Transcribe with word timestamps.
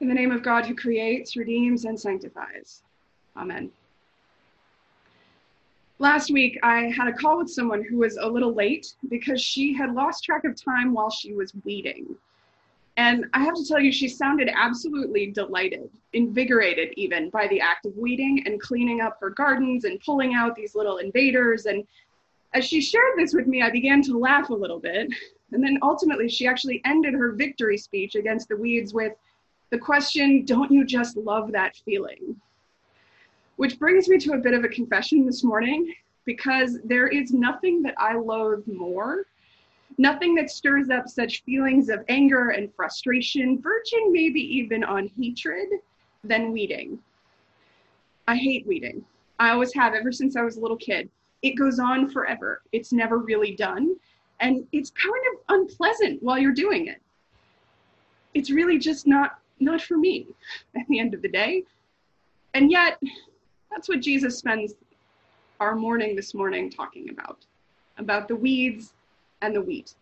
In 0.00 0.08
the 0.08 0.14
name 0.14 0.32
of 0.32 0.42
God 0.42 0.64
who 0.64 0.74
creates, 0.74 1.36
redeems, 1.36 1.84
and 1.84 1.98
sanctifies. 1.98 2.82
Amen. 3.36 3.70
Last 5.98 6.30
week, 6.30 6.58
I 6.62 6.84
had 6.96 7.08
a 7.08 7.12
call 7.12 7.36
with 7.36 7.50
someone 7.50 7.84
who 7.84 7.98
was 7.98 8.16
a 8.16 8.26
little 8.26 8.54
late 8.54 8.94
because 9.10 9.42
she 9.42 9.74
had 9.74 9.92
lost 9.92 10.24
track 10.24 10.44
of 10.44 10.56
time 10.56 10.94
while 10.94 11.10
she 11.10 11.34
was 11.34 11.52
weeding. 11.64 12.16
And 12.96 13.26
I 13.34 13.44
have 13.44 13.54
to 13.54 13.66
tell 13.66 13.78
you, 13.78 13.92
she 13.92 14.08
sounded 14.08 14.48
absolutely 14.54 15.26
delighted, 15.26 15.90
invigorated 16.14 16.94
even 16.96 17.28
by 17.28 17.46
the 17.48 17.60
act 17.60 17.84
of 17.84 17.94
weeding 17.98 18.42
and 18.46 18.58
cleaning 18.58 19.02
up 19.02 19.18
her 19.20 19.30
gardens 19.30 19.84
and 19.84 20.00
pulling 20.00 20.34
out 20.34 20.56
these 20.56 20.74
little 20.74 20.96
invaders. 20.96 21.66
And 21.66 21.86
as 22.54 22.64
she 22.64 22.80
shared 22.80 23.18
this 23.18 23.34
with 23.34 23.46
me, 23.46 23.60
I 23.60 23.70
began 23.70 24.00
to 24.04 24.18
laugh 24.18 24.48
a 24.48 24.54
little 24.54 24.80
bit. 24.80 25.12
And 25.52 25.62
then 25.62 25.78
ultimately, 25.82 26.28
she 26.28 26.46
actually 26.46 26.80
ended 26.86 27.12
her 27.12 27.32
victory 27.32 27.76
speech 27.76 28.14
against 28.14 28.48
the 28.48 28.56
weeds 28.56 28.94
with 28.94 29.12
the 29.70 29.78
question, 29.78 30.44
Don't 30.44 30.70
you 30.70 30.84
just 30.84 31.16
love 31.16 31.52
that 31.52 31.76
feeling? 31.76 32.40
Which 33.56 33.78
brings 33.78 34.08
me 34.08 34.18
to 34.18 34.32
a 34.32 34.38
bit 34.38 34.54
of 34.54 34.64
a 34.64 34.68
confession 34.68 35.24
this 35.24 35.44
morning 35.44 35.94
because 36.24 36.78
there 36.84 37.08
is 37.08 37.32
nothing 37.32 37.82
that 37.82 37.94
I 37.98 38.14
loathe 38.14 38.66
more, 38.66 39.26
nothing 39.98 40.34
that 40.36 40.50
stirs 40.50 40.90
up 40.90 41.08
such 41.08 41.42
feelings 41.44 41.88
of 41.88 42.04
anger 42.08 42.50
and 42.50 42.72
frustration, 42.74 43.60
verging 43.60 44.12
maybe 44.12 44.40
even 44.40 44.84
on 44.84 45.10
hatred, 45.18 45.68
than 46.24 46.52
weeding. 46.52 46.98
I 48.28 48.36
hate 48.36 48.66
weeding. 48.66 49.04
I 49.38 49.50
always 49.50 49.72
have 49.74 49.94
ever 49.94 50.12
since 50.12 50.36
I 50.36 50.42
was 50.42 50.56
a 50.56 50.60
little 50.60 50.76
kid. 50.76 51.08
It 51.42 51.52
goes 51.52 51.78
on 51.78 52.10
forever, 52.10 52.62
it's 52.72 52.92
never 52.92 53.18
really 53.18 53.56
done, 53.56 53.96
and 54.40 54.66
it's 54.72 54.90
kind 54.90 55.24
of 55.32 55.60
unpleasant 55.60 56.22
while 56.22 56.38
you're 56.38 56.52
doing 56.52 56.88
it. 56.88 57.00
It's 58.34 58.50
really 58.50 58.78
just 58.78 59.06
not 59.06 59.39
not 59.60 59.80
for 59.80 59.96
me 59.96 60.26
at 60.76 60.86
the 60.88 60.98
end 60.98 61.14
of 61.14 61.22
the 61.22 61.28
day. 61.28 61.64
And 62.54 62.70
yet, 62.70 62.98
that's 63.70 63.88
what 63.88 64.00
Jesus 64.00 64.38
spends 64.38 64.74
our 65.60 65.74
morning 65.74 66.16
this 66.16 66.34
morning 66.34 66.70
talking 66.70 67.10
about 67.10 67.44
about 67.98 68.28
the 68.28 68.36
weeds 68.36 68.94
and 69.42 69.54
the 69.54 69.60
wheat. 69.60 69.94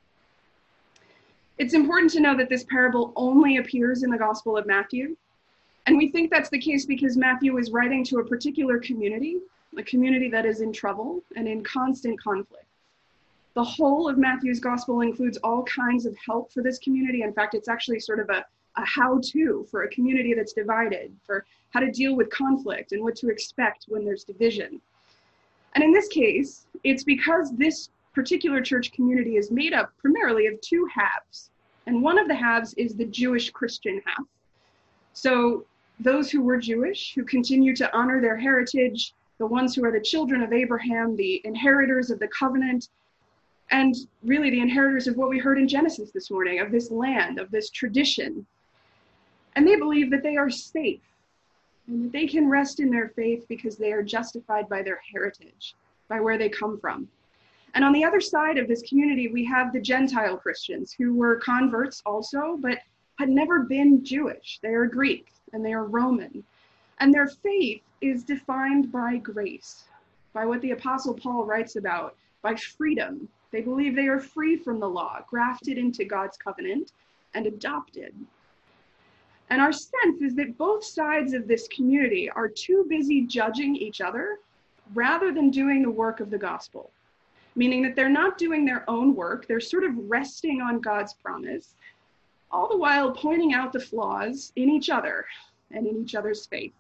It's 1.59 1.75
important 1.75 2.13
to 2.13 2.21
know 2.21 2.37
that 2.37 2.49
this 2.49 2.65
parable 2.65 3.13
only 3.17 3.57
appears 3.57 4.05
in 4.05 4.11
the 4.11 4.17
Gospel 4.17 4.57
of 4.57 4.67
Matthew. 4.67 5.17
And 5.87 5.97
we 5.97 6.11
think 6.11 6.31
that's 6.31 6.51
the 6.51 6.61
case 6.61 6.87
because 6.87 7.17
Matthew 7.17 7.59
is 7.59 7.73
writing 7.73 8.05
to 8.05 8.19
a 8.19 8.25
particular 8.25 8.79
community, 8.79 9.39
a 9.77 9.83
community 9.83 10.29
that 10.31 10.47
is 10.47 10.61
in 10.61 10.73
trouble 10.73 11.23
and 11.35 11.49
in 11.49 11.65
constant 11.65 12.23
conflict. 12.23 12.65
The 13.55 13.65
whole 13.65 14.09
of 14.09 14.19
Matthew's 14.19 14.61
Gospel 14.61 15.01
includes 15.01 15.39
all 15.39 15.65
kinds 15.65 16.07
of 16.07 16.17
help 16.25 16.53
for 16.53 16.63
this 16.63 16.79
community. 16.79 17.23
In 17.23 17.33
fact, 17.33 17.55
it's 17.55 17.69
actually 17.69 17.99
sort 17.99 18.21
of 18.21 18.31
a, 18.31 18.45
a 18.77 18.85
how 18.85 19.21
to 19.33 19.67
for 19.71 19.83
a 19.83 19.89
community 19.89 20.35
that's 20.35 20.53
divided, 20.53 21.15
for 21.25 21.45
how 21.71 21.81
to 21.81 21.91
deal 21.91 22.17
with 22.17 22.31
conflict 22.31 22.93
and 22.93 23.03
what 23.03 23.17
to 23.17 23.29
expect 23.29 23.87
when 23.89 24.05
there's 24.05 24.25
division. 24.25 24.81
And 25.75 25.85
in 25.85 25.93
this 25.93 26.09
case, 26.09 26.67
it's 26.85 27.05
because 27.05 27.55
this 27.57 27.91
particular 28.15 28.61
church 28.61 28.93
community 28.93 29.37
is 29.37 29.51
made 29.51 29.73
up 29.73 29.93
primarily 29.99 30.47
of 30.47 30.61
two 30.61 30.87
halves. 30.93 31.51
And 31.87 32.03
one 32.03 32.19
of 32.19 32.29
the 32.29 32.35
halves 32.35 32.75
is 32.75 32.95
the 32.95 33.05
Jewish 33.05 33.51
Christian 33.51 34.01
half. 34.05 34.27
So 35.13 35.65
those 36.01 36.31
who 36.31 36.43
were 36.43 36.59
Jewish, 36.59 37.15
who 37.15 37.25
continue 37.25 37.75
to 37.77 37.97
honor 37.97 38.21
their 38.21 38.37
heritage, 38.37 39.15
the 39.39 39.47
ones 39.47 39.75
who 39.75 39.85
are 39.85 39.93
the 39.93 40.01
children 40.01 40.43
of 40.43 40.53
Abraham, 40.53 41.17
the 41.17 41.41
inheritors 41.45 42.11
of 42.11 42.19
the 42.19 42.29
covenant, 42.29 42.89
and 43.71 43.95
really 44.23 44.51
the 44.51 44.61
inheritors 44.61 45.07
of 45.07 45.17
what 45.17 45.29
we 45.29 45.39
heard 45.39 45.59
in 45.59 45.69
Genesis 45.69 46.11
this 46.11 46.31
morning, 46.31 46.61
of 46.61 46.71
this 46.71 46.91
land, 46.91 47.39
of 47.39 47.51
this 47.51 47.71
tradition. 47.71 48.47
And 49.59 49.67
they 49.67 49.75
believe 49.75 50.09
that 50.13 50.23
they 50.23 50.37
are 50.37 50.51
safe 50.51 51.01
and 51.89 52.05
that 52.05 52.13
they 52.13 52.29
can 52.29 52.49
rest 52.49 52.79
in 52.79 52.93
their 52.93 53.09
faith 53.09 53.45
because 53.49 53.77
they 53.77 53.91
are 53.91 54.05
justified 54.05 54.69
by 54.69 54.83
their 54.83 55.01
heritage, 55.13 55.75
by 56.07 56.21
where 56.21 56.39
they 56.39 56.49
come 56.49 56.79
from. 56.79 57.09
And 57.75 57.85
on 57.85 57.93
the 57.93 58.05
other 58.05 58.21
side 58.21 58.57
of 58.57 58.69
this 58.69 58.83
community, 58.83 59.27
we 59.27 59.45
have 59.47 59.73
the 59.73 59.81
Gentile 59.81 60.37
Christians 60.37 60.93
who 60.93 61.13
were 61.13 61.41
converts 61.41 62.05
also, 62.07 62.57
but 62.61 62.79
had 63.19 63.31
never 63.31 63.65
been 63.65 64.05
Jewish. 64.05 64.61
They 64.63 64.75
are 64.75 64.87
Greek 64.87 65.33
and 65.53 65.65
they 65.65 65.73
are 65.73 65.87
Roman. 65.87 66.45
And 67.01 67.13
their 67.13 67.27
faith 67.27 67.83
is 68.01 68.23
defined 68.23 68.93
by 68.93 69.17
grace, 69.17 69.87
by 70.33 70.47
what 70.47 70.63
the 70.63 70.71
Apostle 70.71 71.15
Paul 71.15 71.45
writes 71.45 71.75
about, 71.75 72.15
by 72.43 72.55
freedom. 72.55 73.29
They 73.51 73.63
believe 73.63 73.97
they 73.97 74.07
are 74.07 74.21
free 74.21 74.57
from 74.57 74.79
the 74.79 74.89
law, 74.89 75.19
grafted 75.27 75.79
into 75.79 76.05
God's 76.05 76.37
covenant, 76.37 76.93
and 77.35 77.45
adopted. 77.45 78.15
And 79.51 79.61
our 79.63 79.73
sense 79.73 80.21
is 80.21 80.35
that 80.35 80.59
both 80.59 80.85
sides 80.85 81.33
of 81.33 81.49
this 81.49 81.69
community 81.69 82.29
are 82.31 82.49
too 82.49 82.85
busy 82.89 83.23
judging 83.23 83.77
each 83.77 84.01
other 84.01 84.41
rather 84.95 85.33
than 85.33 85.51
doing 85.51 85.83
the 85.83 85.91
work 85.91 86.21
of 86.21 86.31
the 86.31 86.39
gospel, 86.39 86.91
meaning 87.57 87.83
that 87.83 87.97
they're 87.97 88.09
not 88.09 88.39
doing 88.39 88.65
their 88.65 88.89
own 88.89 89.15
work, 89.15 89.47
they're 89.47 89.61
sort 89.61 89.85
of 89.85 89.93
resting 90.09 90.61
on 90.61 90.81
God's 90.81 91.15
promise, 91.15 91.75
all 92.51 92.69
the 92.69 92.77
while 92.77 93.13
pointing 93.13 93.55
out 93.55 93.73
the 93.73 93.81
flaws 93.81 94.53
in 94.57 94.69
each 94.71 94.91
other 94.91 95.27
and 95.71 95.87
in 95.87 95.97
each 95.97 96.15
other's 96.15 96.47
faith. 96.47 96.73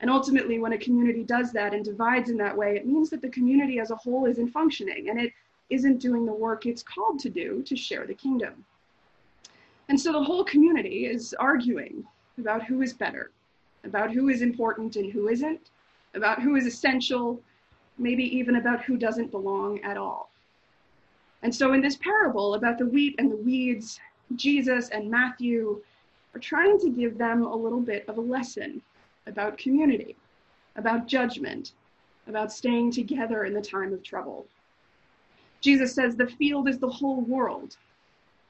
And 0.00 0.10
ultimately, 0.10 0.58
when 0.58 0.74
a 0.74 0.78
community 0.78 1.24
does 1.24 1.52
that 1.52 1.72
and 1.72 1.84
divides 1.84 2.28
in 2.28 2.36
that 2.36 2.56
way, 2.56 2.76
it 2.76 2.86
means 2.86 3.08
that 3.10 3.22
the 3.22 3.30
community 3.30 3.78
as 3.78 3.90
a 3.90 3.96
whole 3.96 4.26
isn't 4.26 4.48
functioning 4.48 5.08
and 5.08 5.18
it 5.18 5.32
isn't 5.70 5.98
doing 5.98 6.26
the 6.26 6.32
work 6.32 6.66
it's 6.66 6.82
called 6.82 7.18
to 7.20 7.30
do 7.30 7.62
to 7.62 7.76
share 7.76 8.06
the 8.06 8.14
kingdom. 8.14 8.64
And 9.88 10.00
so 10.00 10.12
the 10.12 10.22
whole 10.22 10.44
community 10.44 11.06
is 11.06 11.34
arguing 11.38 12.04
about 12.38 12.64
who 12.64 12.82
is 12.82 12.92
better, 12.92 13.30
about 13.84 14.10
who 14.10 14.28
is 14.28 14.42
important 14.42 14.96
and 14.96 15.12
who 15.12 15.28
isn't, 15.28 15.70
about 16.14 16.42
who 16.42 16.56
is 16.56 16.66
essential, 16.66 17.40
maybe 17.98 18.24
even 18.36 18.56
about 18.56 18.82
who 18.82 18.96
doesn't 18.96 19.30
belong 19.30 19.80
at 19.80 19.96
all. 19.96 20.30
And 21.42 21.54
so 21.54 21.72
in 21.72 21.80
this 21.80 21.96
parable 21.96 22.54
about 22.54 22.78
the 22.78 22.86
wheat 22.86 23.14
and 23.18 23.30
the 23.30 23.36
weeds, 23.36 24.00
Jesus 24.34 24.88
and 24.88 25.10
Matthew 25.10 25.80
are 26.34 26.40
trying 26.40 26.80
to 26.80 26.90
give 26.90 27.16
them 27.16 27.44
a 27.44 27.54
little 27.54 27.80
bit 27.80 28.04
of 28.08 28.18
a 28.18 28.20
lesson 28.20 28.82
about 29.26 29.58
community, 29.58 30.16
about 30.74 31.06
judgment, 31.06 31.72
about 32.26 32.52
staying 32.52 32.90
together 32.90 33.44
in 33.44 33.54
the 33.54 33.60
time 33.60 33.92
of 33.92 34.02
trouble. 34.02 34.46
Jesus 35.60 35.94
says 35.94 36.16
the 36.16 36.26
field 36.26 36.68
is 36.68 36.78
the 36.78 36.88
whole 36.88 37.20
world, 37.22 37.76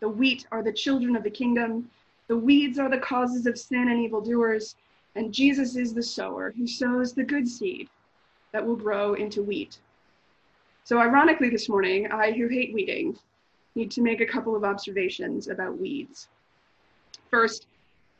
the 0.00 0.08
wheat 0.08 0.46
are 0.52 0.62
the 0.62 0.72
children 0.72 1.16
of 1.16 1.22
the 1.22 1.30
kingdom. 1.30 1.90
The 2.28 2.36
weeds 2.36 2.78
are 2.78 2.90
the 2.90 2.98
causes 2.98 3.46
of 3.46 3.58
sin 3.58 3.88
and 3.88 4.00
evildoers. 4.00 4.76
And 5.14 5.32
Jesus 5.32 5.76
is 5.76 5.94
the 5.94 6.02
sower 6.02 6.52
who 6.56 6.66
sows 6.66 7.12
the 7.12 7.24
good 7.24 7.48
seed 7.48 7.88
that 8.52 8.64
will 8.64 8.76
grow 8.76 9.14
into 9.14 9.42
wheat. 9.42 9.78
So, 10.84 10.98
ironically, 10.98 11.48
this 11.48 11.68
morning, 11.68 12.10
I, 12.12 12.30
who 12.32 12.46
hate 12.48 12.74
weeding, 12.74 13.18
need 13.74 13.90
to 13.92 14.02
make 14.02 14.20
a 14.20 14.26
couple 14.26 14.54
of 14.54 14.64
observations 14.64 15.48
about 15.48 15.78
weeds. 15.78 16.28
First, 17.30 17.66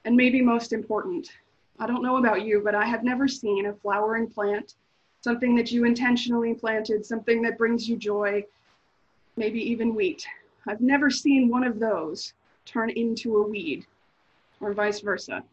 and 0.04 0.16
maybe 0.16 0.40
most 0.40 0.72
important, 0.72 1.30
I 1.78 1.86
don't 1.86 2.02
know 2.02 2.16
about 2.16 2.42
you, 2.42 2.60
but 2.64 2.74
I 2.74 2.84
have 2.84 3.04
never 3.04 3.28
seen 3.28 3.66
a 3.66 3.74
flowering 3.74 4.28
plant, 4.28 4.74
something 5.20 5.54
that 5.56 5.70
you 5.70 5.84
intentionally 5.84 6.54
planted, 6.54 7.04
something 7.04 7.42
that 7.42 7.58
brings 7.58 7.88
you 7.88 7.96
joy, 7.96 8.44
maybe 9.36 9.60
even 9.60 9.94
wheat, 9.94 10.26
I've 10.66 10.80
never 10.80 11.10
seen 11.10 11.48
one 11.48 11.64
of 11.64 11.78
those 11.78 12.32
turn 12.64 12.90
into 12.90 13.36
a 13.36 13.46
weed 13.46 13.86
or 14.60 14.72
vice 14.72 15.00
versa. 15.00 15.44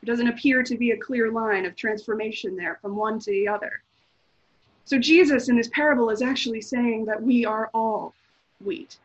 There 0.00 0.12
doesn't 0.12 0.28
appear 0.28 0.62
to 0.62 0.76
be 0.76 0.90
a 0.90 0.96
clear 0.96 1.30
line 1.30 1.64
of 1.64 1.76
transformation 1.76 2.56
there 2.56 2.78
from 2.82 2.96
one 2.96 3.18
to 3.20 3.30
the 3.30 3.48
other. 3.48 3.82
So 4.84 4.98
Jesus 4.98 5.48
in 5.48 5.56
this 5.56 5.68
parable 5.68 6.10
is 6.10 6.22
actually 6.22 6.62
saying 6.62 7.04
that 7.04 7.22
we 7.22 7.44
are 7.44 7.70
all 7.74 8.14
wheat, 8.64 8.98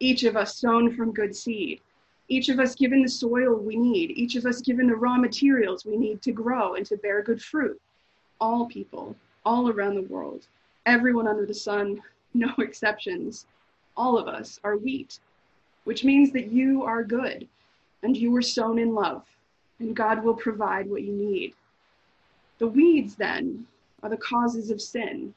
each 0.00 0.24
of 0.24 0.36
us 0.36 0.56
sown 0.56 0.94
from 0.94 1.12
good 1.12 1.34
seed, 1.34 1.80
each 2.28 2.48
of 2.48 2.60
us 2.60 2.74
given 2.74 3.02
the 3.02 3.08
soil 3.08 3.56
we 3.56 3.76
need, 3.76 4.12
each 4.12 4.36
of 4.36 4.46
us 4.46 4.60
given 4.60 4.86
the 4.86 4.94
raw 4.94 5.16
materials 5.16 5.84
we 5.84 5.96
need 5.96 6.22
to 6.22 6.32
grow 6.32 6.74
and 6.74 6.86
to 6.86 6.96
bear 6.98 7.22
good 7.22 7.42
fruit. 7.42 7.80
All 8.40 8.66
people, 8.66 9.16
all 9.44 9.68
around 9.68 9.96
the 9.96 10.02
world, 10.02 10.46
everyone 10.86 11.26
under 11.26 11.46
the 11.46 11.54
sun, 11.54 12.00
no 12.34 12.54
exceptions 12.58 13.46
all 13.98 14.16
of 14.16 14.28
us 14.28 14.60
are 14.64 14.76
wheat, 14.76 15.18
which 15.84 16.04
means 16.04 16.30
that 16.32 16.52
you 16.52 16.84
are 16.84 17.02
good 17.02 17.46
and 18.02 18.16
you 18.16 18.30
were 18.30 18.42
sown 18.42 18.78
in 18.78 18.94
love, 18.94 19.26
and 19.80 19.94
God 19.94 20.22
will 20.22 20.34
provide 20.34 20.88
what 20.88 21.02
you 21.02 21.12
need. 21.12 21.52
The 22.58 22.68
weeds, 22.68 23.16
then, 23.16 23.66
are 24.02 24.08
the 24.08 24.16
causes 24.16 24.70
of 24.70 24.80
sin. 24.80 25.34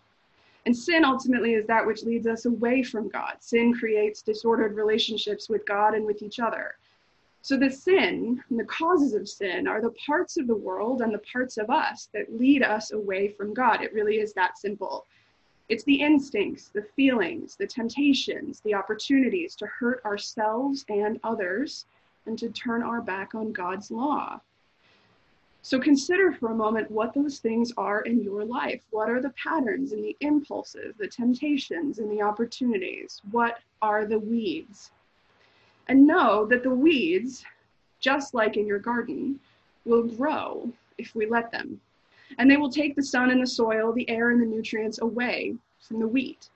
And 0.66 0.78
sin 0.78 1.04
ultimately 1.04 1.56
is 1.56 1.66
that 1.66 1.86
which 1.86 2.04
leads 2.04 2.28
us 2.28 2.46
away 2.46 2.84
from 2.84 3.10
God. 3.10 3.38
Sin 3.40 3.74
creates 3.74 4.22
disordered 4.22 4.76
relationships 4.76 5.50
with 5.50 5.66
God 5.66 5.96
and 5.96 6.06
with 6.06 6.22
each 6.22 6.40
other. 6.40 6.76
So 7.42 7.58
the 7.58 7.72
sin 7.72 8.44
and 8.50 8.60
the 8.60 8.66
causes 8.66 9.14
of 9.14 9.28
sin 9.28 9.68
are 9.68 9.82
the 9.82 9.96
parts 10.06 10.38
of 10.38 10.46
the 10.46 10.56
world 10.56 11.02
and 11.02 11.12
the 11.12 11.24
parts 11.34 11.58
of 11.58 11.72
us 11.72 12.08
that 12.14 12.38
lead 12.38 12.62
us 12.62 12.92
away 12.92 13.30
from 13.30 13.56
God. 13.56 13.82
It 13.82 13.94
really 13.94 14.20
is 14.20 14.34
that 14.34 14.60
simple. 14.60 15.08
It's 15.70 15.84
the 15.84 16.02
instincts, 16.02 16.70
the 16.70 16.86
feelings, 16.96 17.56
the 17.56 17.68
temptations, 17.68 18.60
the 18.62 18.74
opportunities 18.74 19.56
to 19.56 19.68
hurt 19.68 20.04
ourselves 20.04 20.86
and 20.90 21.20
others 21.24 21.86
and 22.26 22.38
to 22.40 22.50
turn 22.50 22.84
our 22.84 23.02
back 23.02 23.34
on 23.36 23.52
God's 23.52 23.90
law. 23.90 24.42
So 25.64 25.80
consider 25.80 26.32
for 26.32 26.52
a 26.52 26.56
moment 26.56 26.90
what 26.90 27.14
those 27.14 27.38
things 27.38 27.72
are 27.78 28.02
in 28.02 28.24
your 28.24 28.44
life. 28.44 28.82
What 28.90 29.10
are 29.10 29.22
the 29.22 29.34
patterns 29.42 29.92
and 29.92 30.04
the 30.04 30.18
impulses, 30.20 30.96
the 30.98 31.08
temptations 31.08 32.00
and 32.00 32.10
the 32.10 32.24
opportunities? 32.24 33.22
What 33.30 33.60
are 33.82 34.06
the 34.06 34.20
weeds? 34.20 34.92
And 35.88 36.08
know 36.08 36.48
that 36.48 36.64
the 36.64 36.74
weeds, 36.74 37.46
just 38.00 38.34
like 38.34 38.58
in 38.58 38.66
your 38.66 38.80
garden, 38.80 39.40
will 39.86 40.04
grow 40.04 40.72
if 40.98 41.14
we 41.16 41.28
let 41.28 41.52
them. 41.52 41.80
And 42.38 42.50
they 42.50 42.58
will 42.58 42.72
take 42.72 42.96
the 42.96 43.04
sun 43.04 43.32
and 43.32 43.42
the 43.42 43.48
soil, 43.48 43.94
the 43.94 44.10
air 44.10 44.30
and 44.32 44.42
the 44.42 44.46
nutrients 44.46 45.02
away 45.02 45.56
from 45.80 46.00
the 46.00 46.08
wheat. 46.08 46.50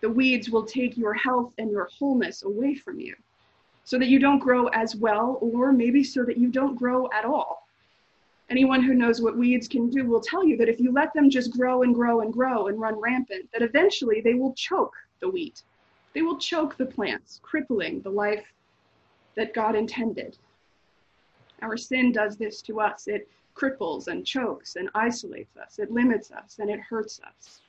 The 0.00 0.10
weeds 0.10 0.50
will 0.50 0.64
take 0.64 0.96
your 0.96 1.14
health 1.14 1.52
and 1.58 1.70
your 1.70 1.88
wholeness 1.98 2.42
away 2.42 2.74
from 2.74 3.00
you 3.00 3.14
so 3.84 3.98
that 3.98 4.08
you 4.08 4.18
don't 4.18 4.38
grow 4.38 4.66
as 4.68 4.94
well, 4.94 5.38
or 5.40 5.72
maybe 5.72 6.04
so 6.04 6.24
that 6.24 6.36
you 6.36 6.48
don't 6.48 6.76
grow 6.76 7.08
at 7.12 7.24
all 7.24 7.68
anyone 8.50 8.82
who 8.82 8.94
knows 8.94 9.20
what 9.20 9.36
weeds 9.36 9.68
can 9.68 9.90
do 9.90 10.04
will 10.04 10.20
tell 10.20 10.44
you 10.44 10.56
that 10.56 10.68
if 10.68 10.80
you 10.80 10.92
let 10.92 11.12
them 11.12 11.28
just 11.30 11.52
grow 11.52 11.82
and 11.82 11.94
grow 11.94 12.20
and 12.20 12.32
grow 12.32 12.68
and 12.68 12.80
run 12.80 12.98
rampant, 13.00 13.48
that 13.52 13.62
eventually 13.62 14.20
they 14.20 14.34
will 14.34 14.52
choke 14.54 14.94
the 15.20 15.28
wheat. 15.28 15.62
They 16.14 16.22
will 16.22 16.38
choke 16.38 16.76
the 16.76 16.86
plants, 16.86 17.40
crippling 17.42 18.00
the 18.00 18.10
life 18.10 18.44
that 19.36 19.54
God 19.54 19.74
intended. 19.74 20.36
Our 21.62 21.76
sin 21.76 22.12
does 22.12 22.36
this 22.36 22.62
to 22.62 22.80
us. 22.80 23.06
It 23.08 23.28
cripples 23.58 24.08
and 24.08 24.26
chokes 24.26 24.76
and 24.76 24.88
isolates 24.94 25.56
us. 25.56 25.78
It 25.78 25.90
limits 25.90 26.30
us 26.30 26.58
and 26.58 26.70
it 26.70 26.80
hurts 26.80 27.20
us. 27.20 27.60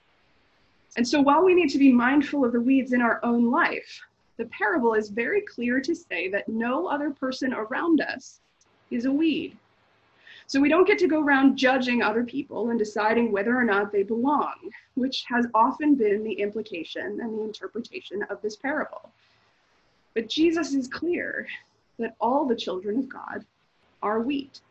And 0.98 1.08
so 1.08 1.22
while 1.22 1.44
we 1.44 1.54
need 1.54 1.70
to 1.70 1.78
be 1.78 1.92
mindful 1.92 2.46
of 2.46 2.52
the 2.52 2.62
weeds 2.62 2.94
in 2.94 3.02
our 3.02 3.20
own 3.24 3.52
life, 3.52 4.02
the 4.38 4.46
parable 4.46 4.94
is 4.94 5.10
very 5.10 5.42
clear 5.42 5.80
to 5.82 5.94
say 5.94 6.30
that 6.30 6.48
no 6.48 6.88
other 6.88 7.12
person 7.12 7.54
around 7.54 8.02
us 8.02 8.40
is 8.90 9.06
a 9.06 9.12
weed. 9.12 9.58
So 10.48 10.60
we 10.60 10.70
don't 10.70 10.88
get 10.88 10.98
to 11.00 11.08
go 11.08 11.22
around 11.22 11.58
judging 11.58 12.02
other 12.02 12.24
people 12.24 12.70
and 12.70 12.80
deciding 12.80 13.32
whether 13.32 13.56
or 13.56 13.64
not 13.64 13.92
they 13.92 14.02
belong, 14.02 14.56
which 14.96 15.24
has 15.28 15.46
often 15.54 15.94
been 15.94 16.24
the 16.24 16.34
implication 16.34 17.20
and 17.22 17.38
the 17.38 17.44
interpretation 17.44 18.24
of 18.32 18.42
this 18.42 18.56
parable. 18.56 19.12
But 20.16 20.28
Jesus 20.28 20.74
is 20.74 20.88
clear 20.88 21.48
that 22.00 22.16
all 22.20 22.48
the 22.48 22.56
children 22.56 22.98
of 22.98 23.10
God 23.10 23.46
are 24.02 24.22
wheat, 24.22 24.62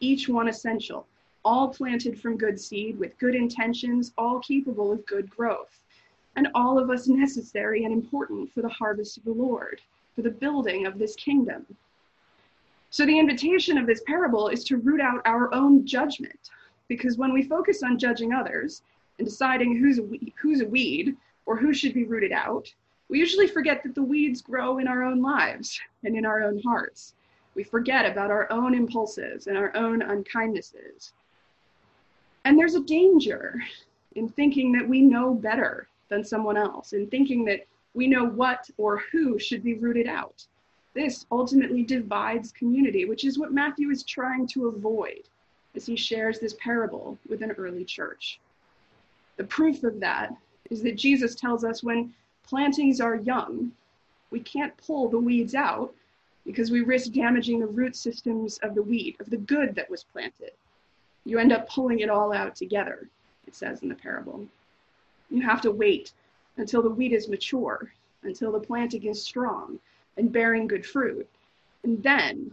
each 0.00 0.28
one 0.28 0.48
essential, 0.48 1.06
all 1.44 1.68
planted 1.68 2.20
from 2.20 2.36
good 2.36 2.60
seed 2.60 2.98
with 2.98 3.18
good 3.18 3.34
intentions, 3.34 4.12
all 4.18 4.40
capable 4.40 4.92
of 4.92 5.06
good 5.06 5.30
growth, 5.30 5.80
and 6.36 6.48
all 6.54 6.78
of 6.78 6.90
us 6.90 7.08
necessary 7.08 7.84
and 7.84 7.92
important 7.92 8.52
for 8.52 8.62
the 8.62 8.68
harvest 8.68 9.16
of 9.16 9.24
the 9.24 9.32
Lord, 9.32 9.80
for 10.14 10.22
the 10.22 10.30
building 10.30 10.86
of 10.86 10.98
this 10.98 11.16
kingdom. 11.16 11.64
So 12.90 13.04
the 13.04 13.18
invitation 13.18 13.76
of 13.76 13.86
this 13.86 14.02
parable 14.06 14.48
is 14.48 14.64
to 14.64 14.78
root 14.78 15.00
out 15.00 15.20
our 15.24 15.52
own 15.54 15.86
judgment, 15.86 16.50
because 16.86 17.18
when 17.18 17.32
we 17.32 17.42
focus 17.42 17.82
on 17.82 17.98
judging 17.98 18.32
others 18.32 18.82
and 19.18 19.26
deciding 19.26 19.76
who's 19.76 19.98
a, 19.98 20.08
who's 20.40 20.60
a 20.60 20.66
weed 20.66 21.16
or 21.44 21.56
who 21.56 21.72
should 21.74 21.92
be 21.92 22.04
rooted 22.04 22.32
out, 22.32 22.72
we 23.08 23.18
usually 23.18 23.46
forget 23.46 23.82
that 23.82 23.94
the 23.94 24.02
weeds 24.02 24.42
grow 24.42 24.78
in 24.78 24.86
our 24.86 25.02
own 25.02 25.22
lives 25.22 25.80
and 26.04 26.16
in 26.16 26.24
our 26.26 26.42
own 26.42 26.60
hearts. 26.62 27.14
We 27.58 27.64
forget 27.64 28.06
about 28.06 28.30
our 28.30 28.46
own 28.52 28.72
impulses 28.72 29.48
and 29.48 29.58
our 29.58 29.74
own 29.74 30.00
unkindnesses. 30.00 31.10
And 32.44 32.56
there's 32.56 32.76
a 32.76 32.84
danger 32.84 33.60
in 34.14 34.28
thinking 34.28 34.70
that 34.74 34.88
we 34.88 35.00
know 35.00 35.34
better 35.34 35.88
than 36.08 36.22
someone 36.22 36.56
else, 36.56 36.92
in 36.92 37.08
thinking 37.08 37.44
that 37.46 37.66
we 37.94 38.06
know 38.06 38.24
what 38.24 38.70
or 38.76 39.02
who 39.10 39.40
should 39.40 39.64
be 39.64 39.74
rooted 39.74 40.06
out. 40.06 40.46
This 40.94 41.26
ultimately 41.32 41.82
divides 41.82 42.52
community, 42.52 43.06
which 43.06 43.24
is 43.24 43.40
what 43.40 43.52
Matthew 43.52 43.90
is 43.90 44.04
trying 44.04 44.46
to 44.50 44.68
avoid 44.68 45.24
as 45.74 45.84
he 45.84 45.96
shares 45.96 46.38
this 46.38 46.54
parable 46.60 47.18
with 47.28 47.42
an 47.42 47.50
early 47.50 47.84
church. 47.84 48.38
The 49.36 49.42
proof 49.42 49.82
of 49.82 49.98
that 49.98 50.32
is 50.70 50.80
that 50.84 50.94
Jesus 50.94 51.34
tells 51.34 51.64
us 51.64 51.82
when 51.82 52.14
plantings 52.44 53.00
are 53.00 53.16
young, 53.16 53.72
we 54.30 54.38
can't 54.38 54.76
pull 54.76 55.08
the 55.08 55.18
weeds 55.18 55.56
out 55.56 55.92
because 56.48 56.70
we 56.70 56.80
risk 56.80 57.12
damaging 57.12 57.60
the 57.60 57.66
root 57.66 57.94
systems 57.94 58.56
of 58.62 58.74
the 58.74 58.82
wheat, 58.82 59.14
of 59.20 59.28
the 59.28 59.36
good 59.36 59.74
that 59.74 59.90
was 59.90 60.02
planted. 60.02 60.52
You 61.26 61.38
end 61.38 61.52
up 61.52 61.68
pulling 61.68 62.00
it 62.00 62.08
all 62.08 62.32
out 62.32 62.56
together, 62.56 63.06
it 63.46 63.54
says 63.54 63.82
in 63.82 63.90
the 63.90 63.94
parable. 63.94 64.46
You 65.28 65.42
have 65.42 65.60
to 65.60 65.70
wait 65.70 66.12
until 66.56 66.80
the 66.80 66.88
wheat 66.88 67.12
is 67.12 67.28
mature, 67.28 67.92
until 68.22 68.50
the 68.50 68.60
planting 68.60 69.04
is 69.04 69.22
strong, 69.22 69.78
and 70.16 70.32
bearing 70.32 70.66
good 70.66 70.86
fruit. 70.86 71.28
And 71.84 72.02
then, 72.02 72.50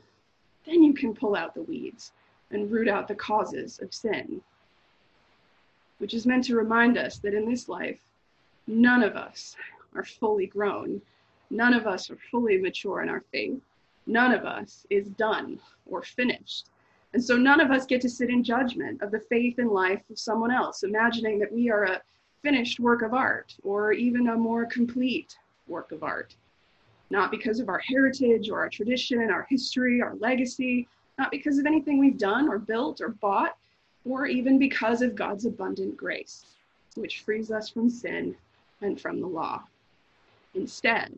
then 0.65 0.83
you 0.83 0.93
can 0.93 1.15
pull 1.15 1.33
out 1.33 1.53
the 1.53 1.61
weeds 1.61 2.11
and 2.51 2.69
root 2.69 2.89
out 2.89 3.07
the 3.07 3.15
causes 3.15 3.79
of 3.81 3.93
sin. 3.93 4.41
Which 5.99 6.13
is 6.13 6.25
meant 6.25 6.43
to 6.47 6.57
remind 6.57 6.97
us 6.97 7.19
that 7.19 7.33
in 7.33 7.49
this 7.49 7.69
life, 7.69 8.01
none 8.67 9.03
of 9.03 9.15
us 9.15 9.55
are 9.95 10.03
fully 10.03 10.47
grown. 10.47 11.01
None 11.49 11.73
of 11.73 11.87
us 11.87 12.11
are 12.11 12.17
fully 12.29 12.57
mature 12.57 13.01
in 13.01 13.07
our 13.07 13.23
faith. 13.31 13.61
None 14.07 14.33
of 14.33 14.45
us 14.45 14.85
is 14.89 15.09
done 15.09 15.59
or 15.85 16.01
finished. 16.01 16.67
And 17.13 17.23
so 17.23 17.37
none 17.37 17.61
of 17.61 17.71
us 17.71 17.85
get 17.85 18.01
to 18.01 18.09
sit 18.09 18.29
in 18.29 18.43
judgment 18.43 19.01
of 19.01 19.11
the 19.11 19.19
faith 19.19 19.57
and 19.57 19.69
life 19.69 20.01
of 20.09 20.19
someone 20.19 20.51
else, 20.51 20.83
imagining 20.83 21.39
that 21.39 21.51
we 21.51 21.69
are 21.69 21.85
a 21.85 22.01
finished 22.41 22.79
work 22.79 23.01
of 23.01 23.13
art 23.13 23.55
or 23.63 23.93
even 23.93 24.29
a 24.29 24.35
more 24.35 24.65
complete 24.65 25.37
work 25.67 25.91
of 25.91 26.03
art 26.03 26.35
not 27.09 27.31
because 27.31 27.59
of 27.59 27.69
our 27.69 27.79
heritage 27.79 28.49
or 28.49 28.59
our 28.59 28.69
tradition, 28.69 29.29
our 29.29 29.45
history, 29.49 30.01
our 30.01 30.15
legacy, 30.15 30.87
not 31.17 31.31
because 31.31 31.57
of 31.57 31.65
anything 31.65 31.99
we've 31.99 32.17
done 32.17 32.49
or 32.49 32.57
built 32.57 33.01
or 33.01 33.09
bought, 33.09 33.57
or 34.05 34.25
even 34.25 34.59
because 34.59 35.01
of 35.01 35.15
God's 35.15 35.45
abundant 35.45 35.95
grace, 35.97 36.45
which 36.95 37.21
frees 37.21 37.51
us 37.51 37.69
from 37.69 37.89
sin 37.89 38.35
and 38.81 38.99
from 38.99 39.19
the 39.19 39.27
law. 39.27 39.63
Instead, 40.53 41.17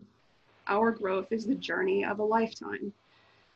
our 0.67 0.91
growth 0.91 1.31
is 1.31 1.45
the 1.45 1.55
journey 1.55 2.03
of 2.05 2.19
a 2.19 2.23
lifetime. 2.23 2.93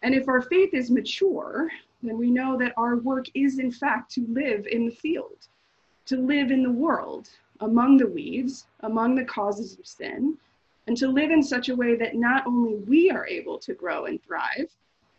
And 0.01 0.15
if 0.15 0.27
our 0.27 0.41
faith 0.41 0.73
is 0.73 0.89
mature, 0.89 1.69
then 2.01 2.17
we 2.17 2.31
know 2.31 2.57
that 2.57 2.73
our 2.77 2.97
work 2.97 3.27
is, 3.33 3.59
in 3.59 3.71
fact, 3.71 4.11
to 4.13 4.25
live 4.27 4.65
in 4.67 4.85
the 4.85 4.95
field, 4.95 5.47
to 6.05 6.17
live 6.17 6.51
in 6.51 6.63
the 6.63 6.71
world, 6.71 7.29
among 7.59 7.97
the 7.97 8.07
weeds, 8.07 8.65
among 8.81 9.15
the 9.15 9.25
causes 9.25 9.77
of 9.77 9.85
sin, 9.85 10.37
and 10.87 10.97
to 10.97 11.07
live 11.07 11.29
in 11.29 11.43
such 11.43 11.69
a 11.69 11.75
way 11.75 11.95
that 11.95 12.15
not 12.15 12.45
only 12.47 12.75
we 12.75 13.11
are 13.11 13.27
able 13.27 13.59
to 13.59 13.73
grow 13.73 14.05
and 14.05 14.21
thrive, 14.23 14.69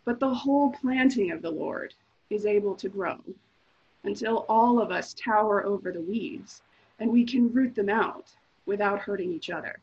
but 0.04 0.18
the 0.18 0.34
whole 0.34 0.72
planting 0.72 1.30
of 1.30 1.42
the 1.42 1.50
Lord 1.50 1.94
is 2.30 2.46
able 2.46 2.74
to 2.76 2.88
grow 2.88 3.18
until 4.04 4.44
all 4.48 4.80
of 4.80 4.90
us 4.90 5.14
tower 5.14 5.64
over 5.64 5.92
the 5.92 6.00
weeds 6.00 6.62
and 6.98 7.10
we 7.10 7.24
can 7.24 7.52
root 7.52 7.74
them 7.74 7.88
out 7.88 8.30
without 8.66 8.98
hurting 8.98 9.32
each 9.32 9.50
other. 9.50 9.78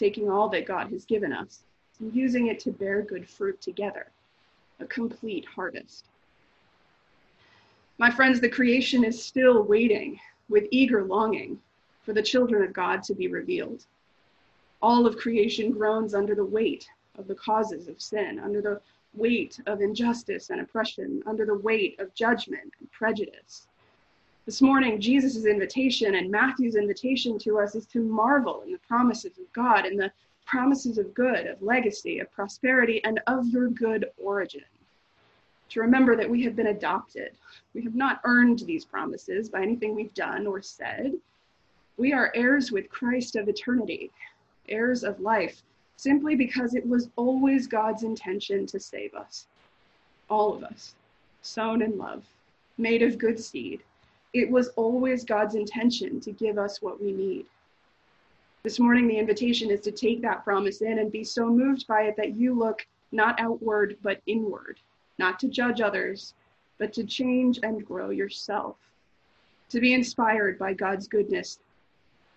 Taking 0.00 0.30
all 0.30 0.48
that 0.48 0.64
God 0.64 0.88
has 0.92 1.04
given 1.04 1.30
us 1.30 1.62
and 1.98 2.14
using 2.14 2.46
it 2.46 2.58
to 2.60 2.70
bear 2.70 3.02
good 3.02 3.28
fruit 3.28 3.60
together, 3.60 4.06
a 4.78 4.86
complete 4.86 5.44
harvest. 5.44 6.06
My 7.98 8.10
friends, 8.10 8.40
the 8.40 8.48
creation 8.48 9.04
is 9.04 9.22
still 9.22 9.62
waiting 9.62 10.18
with 10.48 10.68
eager 10.70 11.04
longing 11.04 11.60
for 12.00 12.14
the 12.14 12.22
children 12.22 12.64
of 12.64 12.72
God 12.72 13.02
to 13.02 13.14
be 13.14 13.28
revealed. 13.28 13.84
All 14.80 15.06
of 15.06 15.18
creation 15.18 15.70
groans 15.70 16.14
under 16.14 16.34
the 16.34 16.46
weight 16.46 16.88
of 17.18 17.28
the 17.28 17.34
causes 17.34 17.86
of 17.86 18.00
sin, 18.00 18.40
under 18.42 18.62
the 18.62 18.80
weight 19.12 19.60
of 19.66 19.82
injustice 19.82 20.48
and 20.48 20.62
oppression, 20.62 21.22
under 21.26 21.44
the 21.44 21.58
weight 21.58 22.00
of 22.00 22.14
judgment 22.14 22.72
and 22.80 22.90
prejudice. 22.90 23.68
This 24.50 24.62
morning, 24.62 25.00
Jesus' 25.00 25.46
invitation 25.46 26.16
and 26.16 26.28
Matthew's 26.28 26.74
invitation 26.74 27.38
to 27.38 27.60
us 27.60 27.76
is 27.76 27.86
to 27.86 28.02
marvel 28.02 28.62
in 28.62 28.72
the 28.72 28.78
promises 28.78 29.38
of 29.38 29.52
God 29.52 29.86
and 29.86 29.96
the 29.96 30.10
promises 30.44 30.98
of 30.98 31.14
good, 31.14 31.46
of 31.46 31.62
legacy, 31.62 32.18
of 32.18 32.32
prosperity, 32.32 33.00
and 33.04 33.20
of 33.28 33.46
your 33.46 33.68
good 33.68 34.06
origin. 34.18 34.64
To 35.68 35.80
remember 35.80 36.16
that 36.16 36.28
we 36.28 36.42
have 36.42 36.56
been 36.56 36.66
adopted. 36.66 37.30
We 37.74 37.84
have 37.84 37.94
not 37.94 38.22
earned 38.24 38.58
these 38.58 38.84
promises 38.84 39.48
by 39.48 39.62
anything 39.62 39.94
we've 39.94 40.12
done 40.14 40.48
or 40.48 40.60
said. 40.60 41.14
We 41.96 42.12
are 42.12 42.32
heirs 42.34 42.72
with 42.72 42.90
Christ 42.90 43.36
of 43.36 43.48
eternity, 43.48 44.10
heirs 44.68 45.04
of 45.04 45.20
life, 45.20 45.62
simply 45.94 46.34
because 46.34 46.74
it 46.74 46.88
was 46.88 47.08
always 47.14 47.68
God's 47.68 48.02
intention 48.02 48.66
to 48.66 48.80
save 48.80 49.14
us. 49.14 49.46
All 50.28 50.52
of 50.52 50.64
us, 50.64 50.96
sown 51.40 51.82
in 51.82 51.96
love, 51.96 52.24
made 52.78 53.02
of 53.02 53.16
good 53.16 53.38
seed. 53.38 53.84
It 54.32 54.50
was 54.50 54.68
always 54.76 55.24
God's 55.24 55.54
intention 55.56 56.20
to 56.20 56.32
give 56.32 56.56
us 56.56 56.80
what 56.80 57.02
we 57.02 57.12
need. 57.12 57.46
This 58.62 58.78
morning, 58.78 59.08
the 59.08 59.18
invitation 59.18 59.70
is 59.70 59.80
to 59.80 59.90
take 59.90 60.22
that 60.22 60.44
promise 60.44 60.82
in 60.82 60.98
and 60.98 61.10
be 61.10 61.24
so 61.24 61.46
moved 61.46 61.86
by 61.86 62.02
it 62.02 62.16
that 62.16 62.36
you 62.36 62.54
look 62.54 62.86
not 63.10 63.40
outward, 63.40 63.96
but 64.02 64.20
inward, 64.26 64.78
not 65.18 65.38
to 65.40 65.48
judge 65.48 65.80
others, 65.80 66.34
but 66.78 66.92
to 66.92 67.04
change 67.04 67.58
and 67.62 67.84
grow 67.84 68.10
yourself, 68.10 68.76
to 69.68 69.80
be 69.80 69.94
inspired 69.94 70.58
by 70.58 70.74
God's 70.74 71.08
goodness. 71.08 71.58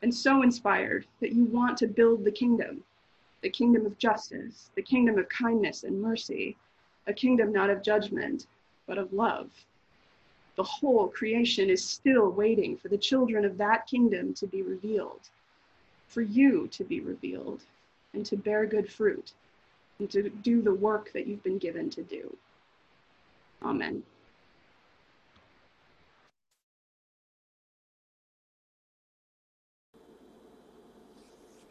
And 0.01 0.13
so 0.13 0.41
inspired 0.41 1.05
that 1.21 1.33
you 1.33 1.45
want 1.45 1.77
to 1.77 1.87
build 1.87 2.25
the 2.25 2.31
kingdom. 2.31 2.83
The 3.41 3.49
kingdom 3.49 3.85
of 3.85 3.97
justice, 3.97 4.71
the 4.75 4.81
kingdom 4.81 5.17
of 5.17 5.29
kindness 5.29 5.83
and 5.83 6.01
mercy, 6.01 6.57
a 7.07 7.13
kingdom 7.13 7.51
not 7.51 7.69
of 7.69 7.83
judgment, 7.83 8.47
but 8.87 8.97
of 8.97 9.13
love. 9.13 9.49
The 10.55 10.63
whole 10.63 11.07
creation 11.07 11.69
is 11.69 11.83
still 11.83 12.29
waiting 12.29 12.77
for 12.77 12.87
the 12.87 12.97
children 12.97 13.43
of 13.43 13.57
that 13.57 13.87
kingdom 13.87 14.33
to 14.35 14.45
be 14.45 14.61
revealed, 14.61 15.29
for 16.07 16.21
you 16.21 16.67
to 16.67 16.83
be 16.83 16.99
revealed, 16.99 17.63
and 18.13 18.25
to 18.27 18.37
bear 18.37 18.65
good 18.65 18.91
fruit, 18.91 19.33
and 19.99 20.09
to 20.11 20.29
do 20.29 20.61
the 20.61 20.73
work 20.73 21.11
that 21.13 21.25
you've 21.25 21.43
been 21.43 21.57
given 21.57 21.89
to 21.91 22.03
do. 22.03 22.35
Amen. 23.63 24.03